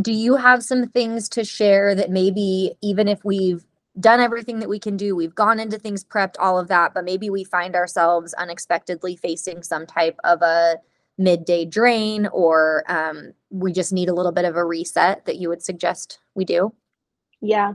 [0.00, 3.64] do you have some things to share that maybe even if we've
[4.00, 5.14] done everything that we can do.
[5.14, 9.62] We've gone into things prepped, all of that, but maybe we find ourselves unexpectedly facing
[9.62, 10.76] some type of a
[11.18, 15.48] midday drain or um, we just need a little bit of a reset that you
[15.48, 16.72] would suggest we do?
[17.40, 17.74] Yeah.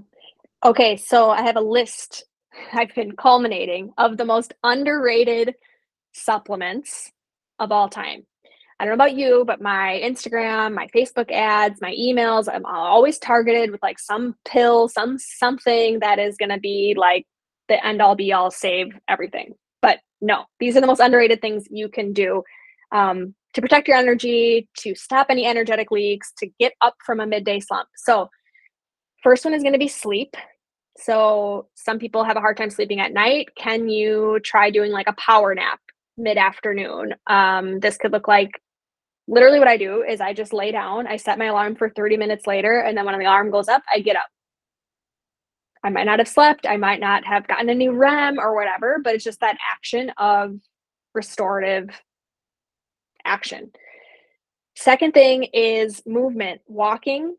[0.65, 0.97] Okay.
[0.97, 2.26] So I have a list
[2.73, 5.56] I've been culminating of the most underrated
[6.13, 7.12] supplements
[7.60, 8.26] of all time.
[8.80, 13.17] I don't know about you, but my Instagram, my Facebook ads, my emails, I'm always
[13.17, 17.26] targeted with like some pill, some something that is going to be like
[17.69, 19.54] the end all be all save everything.
[19.82, 22.43] But no, these are the most underrated things you can do
[22.91, 27.28] um, to protect your energy, to stop any energetic leaks, to get up from a
[27.28, 27.89] midday slump.
[27.95, 28.30] So,
[29.23, 30.36] first one is going to be sleep.
[30.97, 33.50] So, some people have a hard time sleeping at night.
[33.58, 35.80] Can you try doing like a power nap
[36.17, 37.15] mid afternoon?
[37.28, 38.52] Um, this could look like
[39.28, 42.17] literally what I do is I just lay down, I set my alarm for 30
[42.17, 44.28] minutes later, and then when the alarm goes up, I get up.
[45.84, 49.00] I might not have slept, I might not have gotten a new REM or whatever,
[49.04, 50.56] but it's just that action of
[51.13, 51.89] restorative
[53.27, 53.71] action.
[54.75, 56.61] Second thing is movement.
[56.67, 57.35] Walking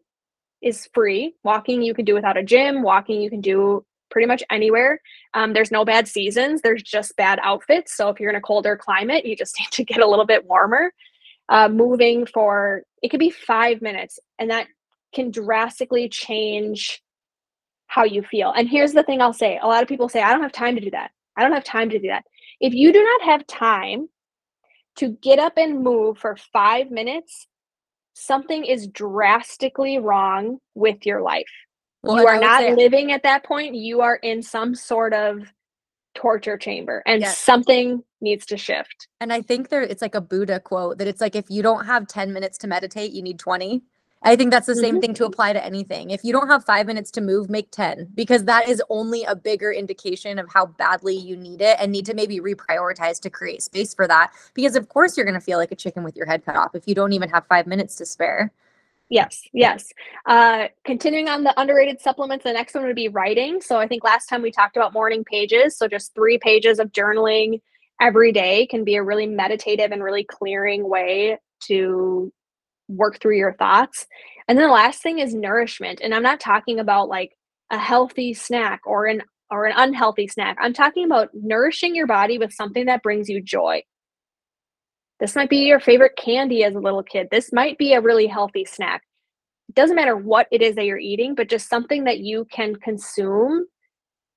[0.60, 1.34] is free.
[1.44, 5.00] Walking you can do without a gym, walking you can do pretty much anywhere.
[5.34, 7.96] Um, there's no bad seasons, there's just bad outfits.
[7.96, 10.46] So if you're in a colder climate, you just need to get a little bit
[10.46, 10.92] warmer
[11.48, 14.66] uh, moving for it could be five minutes and that
[15.14, 17.02] can drastically change
[17.86, 20.30] how you feel and here's the thing i'll say a lot of people say i
[20.30, 22.24] don't have time to do that i don't have time to do that
[22.60, 24.08] if you do not have time
[24.98, 27.46] to get up and move for five minutes
[28.14, 31.50] something is drastically wrong with your life
[32.02, 35.52] well, you are not say- living at that point you are in some sort of
[36.14, 37.38] torture chamber and yes.
[37.38, 39.08] something needs to shift.
[39.20, 41.86] And I think there it's like a Buddha quote that it's like if you don't
[41.86, 43.82] have 10 minutes to meditate, you need 20.
[44.22, 45.00] I think that's the same mm-hmm.
[45.00, 46.10] thing to apply to anything.
[46.10, 49.36] If you don't have 5 minutes to move, make 10 because that is only a
[49.36, 53.62] bigger indication of how badly you need it and need to maybe reprioritize to create
[53.62, 56.26] space for that because of course you're going to feel like a chicken with your
[56.26, 58.52] head cut off if you don't even have 5 minutes to spare.
[59.10, 59.90] Yes, yes.
[60.26, 63.62] Uh, continuing on the underrated supplements, the next one would be writing.
[63.62, 65.78] So I think last time we talked about morning pages.
[65.78, 67.62] So just three pages of journaling
[68.00, 72.32] every day can be a really meditative and really clearing way to
[72.88, 74.06] work through your thoughts.
[74.48, 76.00] And then the last thing is nourishment.
[76.02, 77.36] And I'm not talking about like
[77.70, 80.56] a healthy snack or an or an unhealthy snack.
[80.60, 83.82] I'm talking about nourishing your body with something that brings you joy.
[85.20, 87.28] This might be your favorite candy as a little kid.
[87.30, 89.02] This might be a really healthy snack.
[89.68, 92.76] It doesn't matter what it is that you're eating, but just something that you can
[92.76, 93.66] consume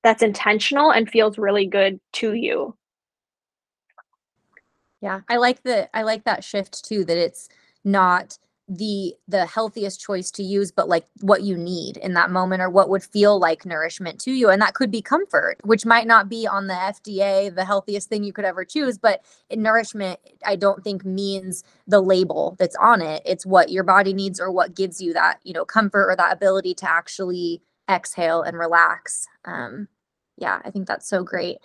[0.04, 2.76] that's intentional and feels really good to you.
[5.02, 7.50] Yeah, I like the I like that shift too that it's
[7.84, 8.38] not
[8.72, 12.70] the the healthiest choice to use but like what you need in that moment or
[12.70, 16.30] what would feel like nourishment to you and that could be comfort which might not
[16.30, 20.84] be on the FDA the healthiest thing you could ever choose but nourishment I don't
[20.86, 23.22] think means the label that's on it.
[23.26, 26.32] It's what your body needs or what gives you that you know comfort or that
[26.34, 29.26] ability to actually exhale and relax.
[29.44, 29.90] Um
[30.38, 31.58] yeah I think that's so great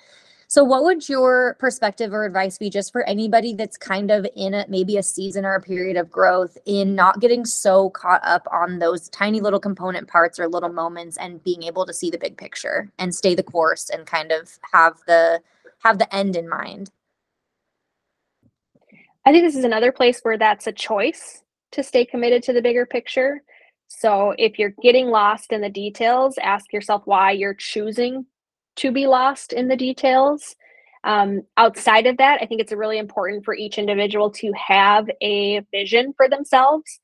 [0.49, 4.55] so, what would your perspective or advice be just for anybody that's kind of in
[4.55, 8.47] a maybe a season or a period of growth in not getting so caught up
[8.53, 12.19] on those tiny little component parts or little moments and being able to see the
[12.19, 15.41] big picture and stay the course and kind of have the
[15.81, 16.91] have the end in mind?
[19.25, 22.63] I think this is another place where that's a choice to stay committed to the
[22.63, 23.43] bigger picture.
[23.89, 28.27] So if you're getting lost in the details, ask yourself why you're choosing
[28.77, 30.55] to be lost in the details.
[31.05, 35.61] Um, outside of that, I think it's really important for each individual to have a
[35.71, 37.01] vision for themselves.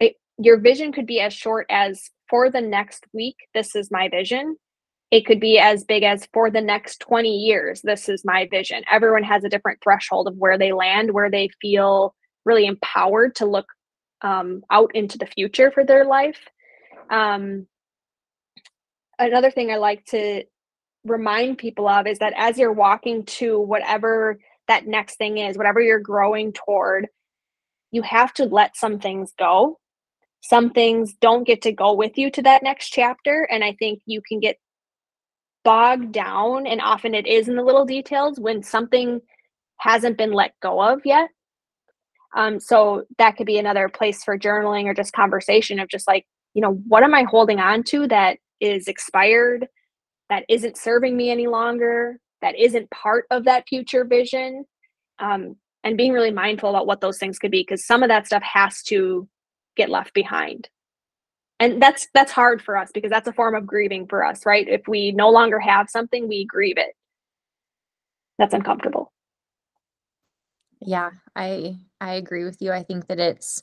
[0.00, 4.08] It, your vision could be as short as for the next week, this is my
[4.08, 4.56] vision.
[5.10, 8.82] It could be as big as for the next 20 years, this is my vision.
[8.90, 12.14] Everyone has a different threshold of where they land, where they feel
[12.46, 13.66] really empowered to look
[14.22, 16.38] um, out into the future for their life.
[17.10, 17.66] Um,
[19.18, 20.44] another thing I like to
[21.04, 24.38] remind people of is that as you're walking to whatever
[24.68, 27.08] that next thing is, whatever you're growing toward,
[27.90, 29.78] you have to let some things go.
[30.40, 33.46] Some things don't get to go with you to that next chapter.
[33.50, 34.56] And I think you can get
[35.64, 39.20] bogged down, and often it is in the little details when something
[39.76, 41.28] hasn't been let go of yet.
[42.34, 46.26] Um, so that could be another place for journaling or just conversation of just like,
[46.54, 49.68] you know, what am I holding on to that is expired?
[50.32, 54.64] That isn't serving me any longer, that isn't part of that future vision.
[55.18, 58.26] Um, and being really mindful about what those things could be because some of that
[58.26, 59.28] stuff has to
[59.76, 60.70] get left behind.
[61.60, 64.66] And that's that's hard for us because that's a form of grieving for us right?
[64.66, 66.94] If we no longer have something we grieve it.
[68.38, 69.12] That's uncomfortable.
[70.80, 72.72] Yeah i i agree with you.
[72.72, 73.62] I think that it's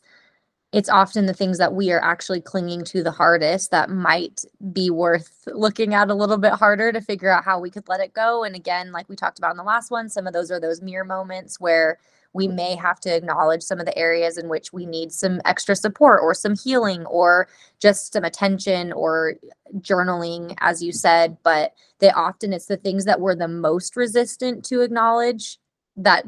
[0.72, 4.92] it's often the things that we are actually clinging to the hardest that might be
[4.92, 8.14] worth looking at a little bit harder to figure out how we could let it
[8.14, 8.44] go.
[8.44, 10.82] And again, like we talked about in the last one, some of those are those
[10.82, 11.98] mirror moments where
[12.34, 15.76] we may have to acknowledge some of the areas in which we need some extra
[15.76, 17.48] support or some healing or
[17.80, 19.34] just some attention or
[19.78, 21.36] journaling, as you said.
[21.42, 25.58] But that often it's the things that we're the most resistant to acknowledge
[25.98, 26.26] that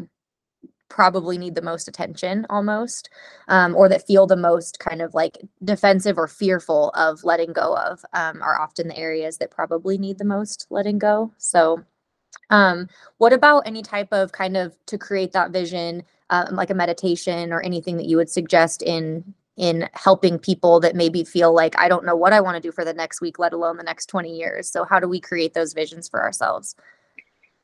[0.92, 3.10] probably need the most attention almost
[3.48, 7.78] um, or that feel the most kind of like defensive or fearful of letting go
[7.78, 11.32] of um, are often the areas that probably need the most letting go.
[11.38, 11.84] So
[12.50, 16.76] um, what about any type of kind of to create that vision um, like a
[16.76, 21.78] meditation or anything that you would suggest in in helping people that maybe feel like
[21.78, 23.84] i don't know what i want to do for the next week let alone the
[23.84, 24.70] next 20 years.
[24.70, 26.76] So how do we create those visions for ourselves?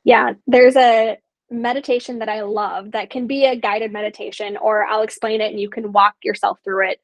[0.04, 1.18] Yeah there's a
[1.50, 5.60] meditation that I love that can be a guided meditation, or I'll explain it and
[5.60, 7.00] you can walk yourself through it.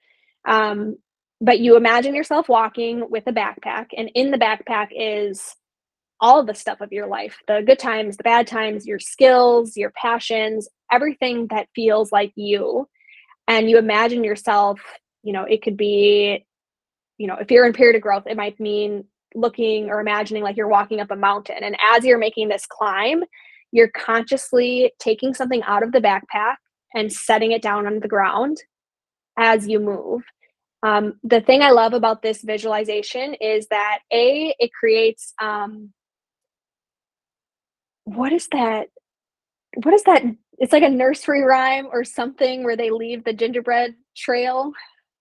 [0.46, 0.96] Um,
[1.40, 5.54] but you imagine yourself walking with a backpack, and in the backpack is
[6.20, 9.90] all the stuff of your life the good times, the bad times, your skills, your
[9.90, 12.88] passions, everything that feels like you.
[13.46, 14.80] And you imagine yourself,
[15.22, 16.46] you know, it could be,
[17.18, 19.04] you know, if you're in period of growth, it might mean
[19.34, 21.62] looking or imagining like you're walking up a mountain.
[21.62, 23.24] And as you're making this climb,
[23.74, 26.54] you're consciously taking something out of the backpack
[26.94, 28.56] and setting it down on the ground
[29.36, 30.22] as you move.
[30.84, 35.92] Um, the thing I love about this visualization is that A, it creates um,
[38.04, 38.86] what is that?
[39.82, 40.22] What is that?
[40.58, 44.70] It's like a nursery rhyme or something where they leave the gingerbread trail.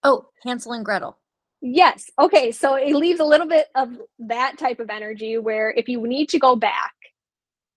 [0.04, 1.18] Oh, Hansel and Gretel.
[1.60, 2.12] Yes.
[2.20, 2.52] Okay.
[2.52, 6.30] So it leaves a little bit of that type of energy where if you need
[6.30, 6.94] to go back,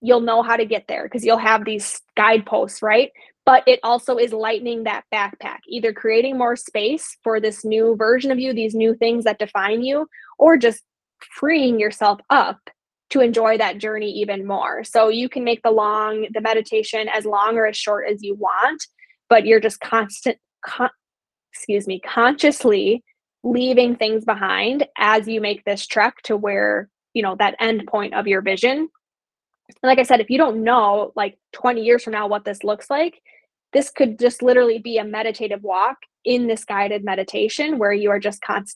[0.01, 3.11] you'll know how to get there because you'll have these guideposts, right?
[3.45, 8.31] But it also is lightening that backpack, either creating more space for this new version
[8.31, 10.07] of you, these new things that define you,
[10.39, 10.83] or just
[11.39, 12.59] freeing yourself up
[13.11, 14.83] to enjoy that journey even more.
[14.83, 18.35] So you can make the long, the meditation as long or as short as you
[18.35, 18.85] want,
[19.29, 20.91] but you're just constant, con-
[21.53, 23.05] excuse me, consciously
[23.45, 28.13] leaving things behind as you make this trek to where, you know, that end point
[28.13, 28.89] of your vision
[29.69, 32.65] and like I said, if you don't know like 20 years from now what this
[32.65, 33.21] looks like,
[33.73, 38.19] this could just literally be a meditative walk in this guided meditation where you are
[38.19, 38.67] just con-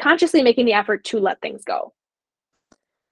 [0.00, 1.92] consciously making the effort to let things go.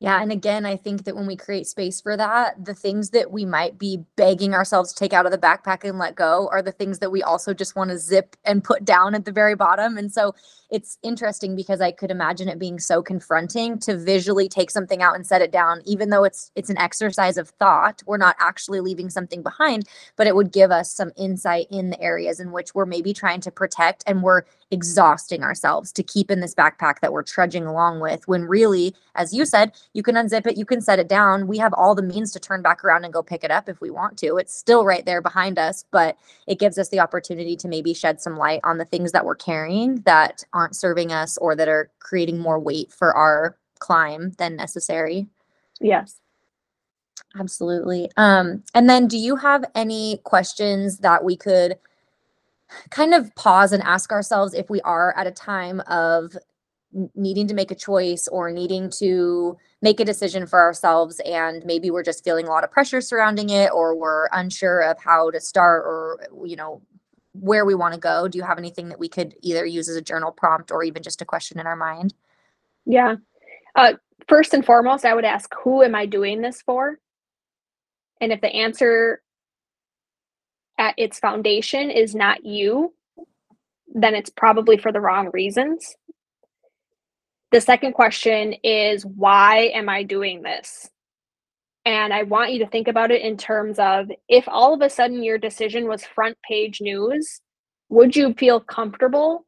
[0.03, 0.21] Yeah.
[0.21, 3.45] And again, I think that when we create space for that, the things that we
[3.45, 6.73] might be begging ourselves to take out of the backpack and let go are the
[6.73, 9.97] things that we also just want to zip and put down at the very bottom.
[9.97, 10.35] And so
[10.73, 15.15] it's interesting because I could imagine it being so confronting to visually take something out
[15.15, 18.03] and set it down, even though it's it's an exercise of thought.
[18.07, 22.01] We're not actually leaving something behind, but it would give us some insight in the
[22.01, 26.41] areas in which we're maybe trying to protect and we're exhausting ourselves to keep in
[26.41, 30.47] this backpack that we're trudging along with when really, as you said, you can unzip
[30.47, 31.47] it, you can set it down.
[31.47, 33.83] We have all the means to turn back around and go pick it up if
[33.83, 34.39] we want to.
[34.39, 36.17] It's still right there behind us, but
[36.47, 39.35] it gives us the opportunity to maybe shed some light on the things that we're
[39.35, 44.55] carrying that aren't serving us or that are creating more weight for our climb than
[44.55, 45.27] necessary.
[45.81, 46.21] Yes.
[47.39, 48.09] Absolutely.
[48.17, 51.79] Um, and then do you have any questions that we could
[52.91, 56.37] kind of pause and ask ourselves if we are at a time of
[57.15, 61.91] needing to make a choice or needing to make a decision for ourselves and maybe
[61.91, 65.41] we're just feeling a lot of pressure surrounding it or we're unsure of how to
[65.41, 66.83] start or you know
[67.33, 68.29] where we want to go.
[68.29, 71.03] Do you have anything that we could either use as a journal prompt or even
[71.03, 72.15] just a question in our mind?
[72.85, 73.17] Yeah.
[73.75, 73.95] Uh,
[74.29, 76.99] first and foremost i would ask who am i doing this for?
[78.21, 79.21] And if the answer
[80.79, 82.93] at its foundation is not you
[83.95, 85.95] then it's probably for the wrong reasons.
[87.51, 90.89] The second question is why am I doing this?
[91.85, 94.91] And I want you to think about it in terms of if all of a
[94.91, 97.41] sudden your decision was front page news,
[97.89, 99.47] would you feel comfortable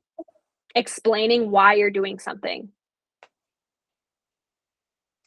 [0.74, 2.70] explaining why you're doing something?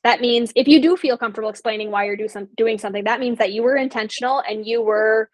[0.04, 3.20] That means if you do feel comfortable explaining why you're do some, doing something, that
[3.20, 5.30] means that you were intentional and you were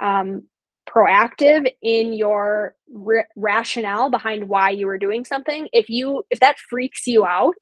[0.00, 0.44] um,
[0.88, 2.74] proactive in your
[3.06, 7.54] r- rationale behind why you were doing something if you if that freaks you out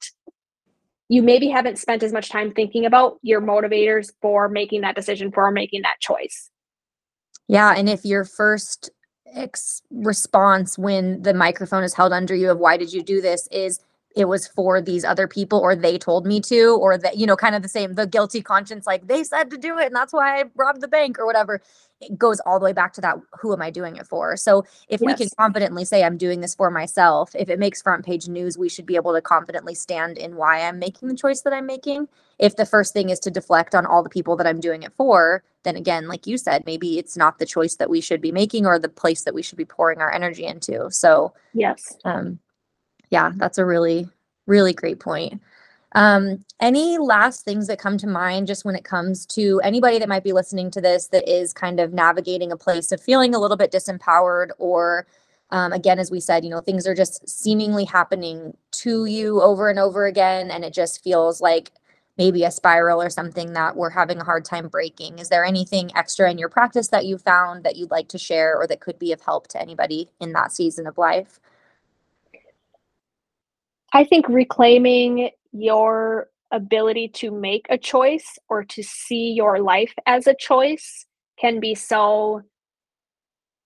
[1.09, 5.31] you maybe haven't spent as much time thinking about your motivators for making that decision
[5.31, 6.49] for making that choice.
[7.47, 8.91] Yeah and if your first
[9.35, 13.47] ex- response when the microphone is held under you of why did you do this?
[13.51, 13.79] is
[14.15, 17.35] it was for these other people or they told me to or that you know
[17.35, 20.13] kind of the same the guilty conscience like they said to do it and that's
[20.13, 21.61] why I robbed the bank or whatever.
[22.01, 24.35] It goes all the way back to that who am I doing it for?
[24.37, 25.05] So if yes.
[25.05, 28.57] we can confidently say I'm doing this for myself if it makes front page news
[28.57, 31.65] we should be able to confidently stand in why I'm making the choice that I'm
[31.65, 32.07] making.
[32.39, 34.93] If the first thing is to deflect on all the people that I'm doing it
[34.93, 38.31] for then again like you said maybe it's not the choice that we should be
[38.31, 40.89] making or the place that we should be pouring our energy into.
[40.89, 41.95] So yes.
[42.05, 42.39] um
[43.09, 44.07] yeah, that's a really,
[44.45, 45.41] really great point.
[45.93, 50.09] Um, any last things that come to mind just when it comes to anybody that
[50.09, 53.39] might be listening to this that is kind of navigating a place of feeling a
[53.39, 55.07] little bit disempowered or
[55.51, 59.69] um, again, as we said, you know, things are just seemingly happening to you over
[59.69, 61.71] and over again, and it just feels like
[62.17, 65.17] maybe a spiral or something that we're having a hard time breaking.
[65.19, 68.57] Is there anything extra in your practice that you found that you'd like to share
[68.57, 71.39] or that could be of help to anybody in that season of life?
[73.93, 80.27] I think reclaiming your ability to make a choice or to see your life as
[80.27, 81.05] a choice
[81.39, 82.41] can be so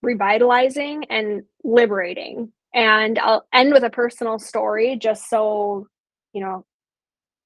[0.02, 2.52] revitalizing and liberating.
[2.74, 5.86] And I'll end with a personal story just so,
[6.32, 6.64] you know,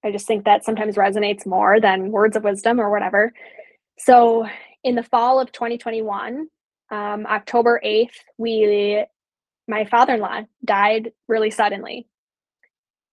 [0.05, 3.33] I just think that sometimes resonates more than words of wisdom or whatever.
[3.99, 4.47] So,
[4.85, 6.47] in the fall of 2021,
[6.91, 9.05] um, October 8th, we,
[9.67, 12.07] my father in law died really suddenly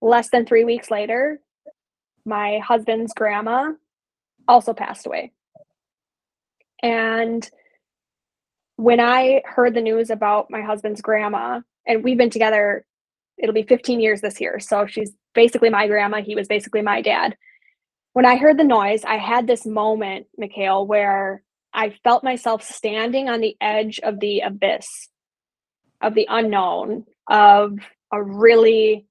[0.05, 1.39] less than three weeks later,
[2.25, 3.71] my husband's grandma
[4.47, 5.31] also passed away.
[6.83, 7.49] And
[8.75, 12.85] when I heard the news about my husband's grandma, and we've been together,
[13.37, 14.59] it'll be 15 years this year.
[14.59, 16.21] So she's basically my grandma.
[16.21, 17.35] He was basically my dad.
[18.13, 21.41] When I heard the noise, I had this moment, Mikhail, where
[21.73, 24.85] I felt myself standing on the edge of the abyss,
[25.99, 27.79] of the unknown, of
[28.13, 29.07] a really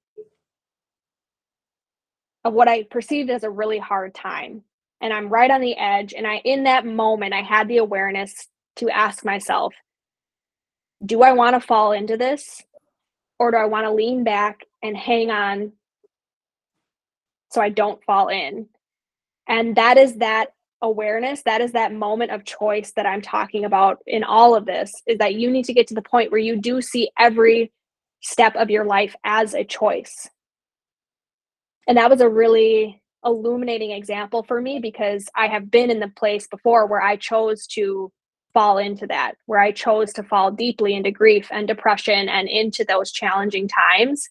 [2.45, 4.63] of what I perceived as a really hard time.
[5.01, 6.13] And I'm right on the edge.
[6.13, 9.73] And I, in that moment, I had the awareness to ask myself,
[11.05, 12.63] do I want to fall into this?
[13.39, 15.73] Or do I want to lean back and hang on
[17.51, 18.67] so I don't fall in?
[19.47, 23.99] And that is that awareness that is that moment of choice that i'm talking about
[24.05, 26.57] in all of this is that you need to get to the point where you
[26.57, 27.71] do see every
[28.21, 30.29] step of your life as a choice
[31.87, 36.09] and that was a really illuminating example for me because I have been in the
[36.09, 38.11] place before where I chose to
[38.53, 42.85] fall into that, where I chose to fall deeply into grief and depression and into
[42.85, 44.29] those challenging times.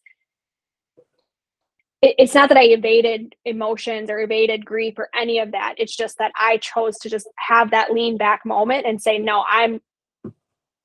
[2.03, 5.75] it, it's not that I evaded emotions or evaded grief or any of that.
[5.79, 9.45] It's just that I chose to just have that lean back moment and say, no,
[9.49, 9.81] I'm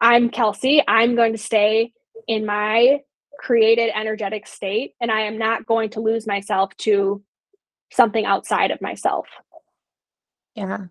[0.01, 0.82] I'm Kelsey.
[0.88, 1.91] I'm going to stay
[2.28, 3.01] in my
[3.39, 7.23] created energetic state and I am not going to lose myself to
[7.91, 9.27] something outside of myself.
[10.55, 10.87] Yeah.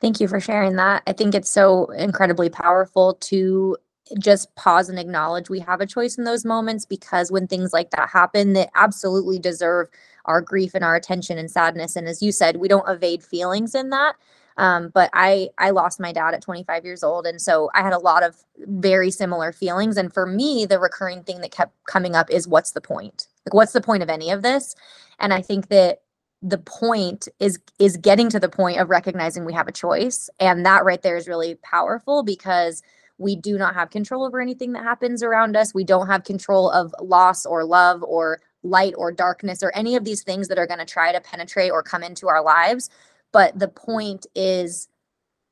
[0.00, 1.02] Thank you for sharing that.
[1.06, 3.78] I think it's so incredibly powerful to
[4.18, 7.90] just pause and acknowledge we have a choice in those moments because when things like
[7.90, 9.88] that happen, they absolutely deserve
[10.26, 11.96] our grief and our attention and sadness.
[11.96, 14.16] And as you said, we don't evade feelings in that.
[14.58, 17.92] Um, but I I lost my dad at 25 years old, and so I had
[17.92, 19.96] a lot of very similar feelings.
[19.96, 23.28] And for me, the recurring thing that kept coming up is what's the point?
[23.44, 24.74] Like, what's the point of any of this?
[25.18, 26.00] And I think that
[26.42, 30.64] the point is is getting to the point of recognizing we have a choice, and
[30.64, 32.82] that right there is really powerful because
[33.18, 35.74] we do not have control over anything that happens around us.
[35.74, 40.04] We don't have control of loss or love or light or darkness or any of
[40.04, 42.90] these things that are going to try to penetrate or come into our lives.
[43.32, 44.88] But the point is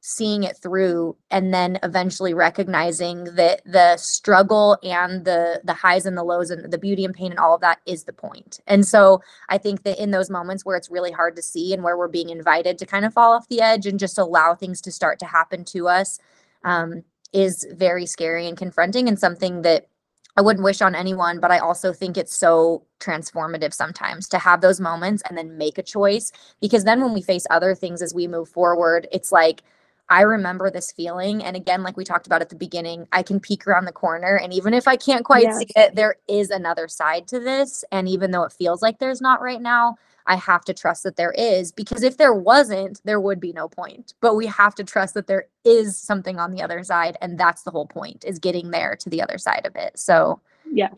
[0.06, 6.14] seeing it through and then eventually recognizing that the struggle and the the highs and
[6.14, 8.60] the lows and the beauty and pain and all of that is the point.
[8.66, 11.82] And so I think that in those moments where it's really hard to see and
[11.82, 14.82] where we're being invited to kind of fall off the edge and just allow things
[14.82, 16.18] to start to happen to us
[16.64, 17.02] um,
[17.32, 19.88] is very scary and confronting and something that
[20.36, 24.60] I wouldn't wish on anyone, but I also think it's so transformative sometimes to have
[24.60, 26.32] those moments and then make a choice.
[26.60, 29.62] Because then when we face other things as we move forward, it's like,
[30.10, 31.42] I remember this feeling.
[31.42, 34.36] And again, like we talked about at the beginning, I can peek around the corner.
[34.36, 35.58] And even if I can't quite Yes.
[35.58, 37.84] see it, there is another side to this.
[37.90, 41.16] And even though it feels like there's not right now, I have to trust that
[41.16, 44.14] there is because if there wasn't, there would be no point.
[44.20, 47.16] But we have to trust that there is something on the other side.
[47.20, 49.98] And that's the whole point is getting there to the other side of it.
[49.98, 50.40] So,
[50.72, 50.94] Yes.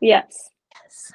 [0.00, 0.50] Yes.
[0.74, 1.12] yes.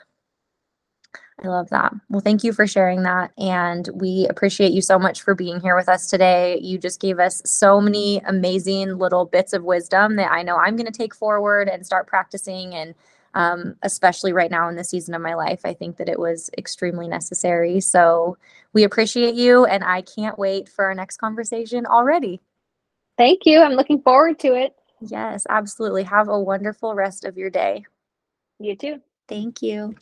[1.41, 1.93] I love that.
[2.09, 3.31] Well, thank you for sharing that.
[3.37, 6.59] And we appreciate you so much for being here with us today.
[6.61, 10.75] You just gave us so many amazing little bits of wisdom that I know I'm
[10.75, 12.75] going to take forward and start practicing.
[12.75, 12.93] And
[13.33, 16.49] um, especially right now in the season of my life, I think that it was
[16.57, 17.79] extremely necessary.
[17.79, 18.37] So
[18.73, 19.65] we appreciate you.
[19.65, 22.41] And I can't wait for our next conversation already.
[23.17, 23.61] Thank you.
[23.61, 24.75] I'm looking forward to it.
[25.01, 26.03] Yes, absolutely.
[26.03, 27.85] Have a wonderful rest of your day.
[28.59, 29.01] You too.
[29.27, 29.95] Thank you.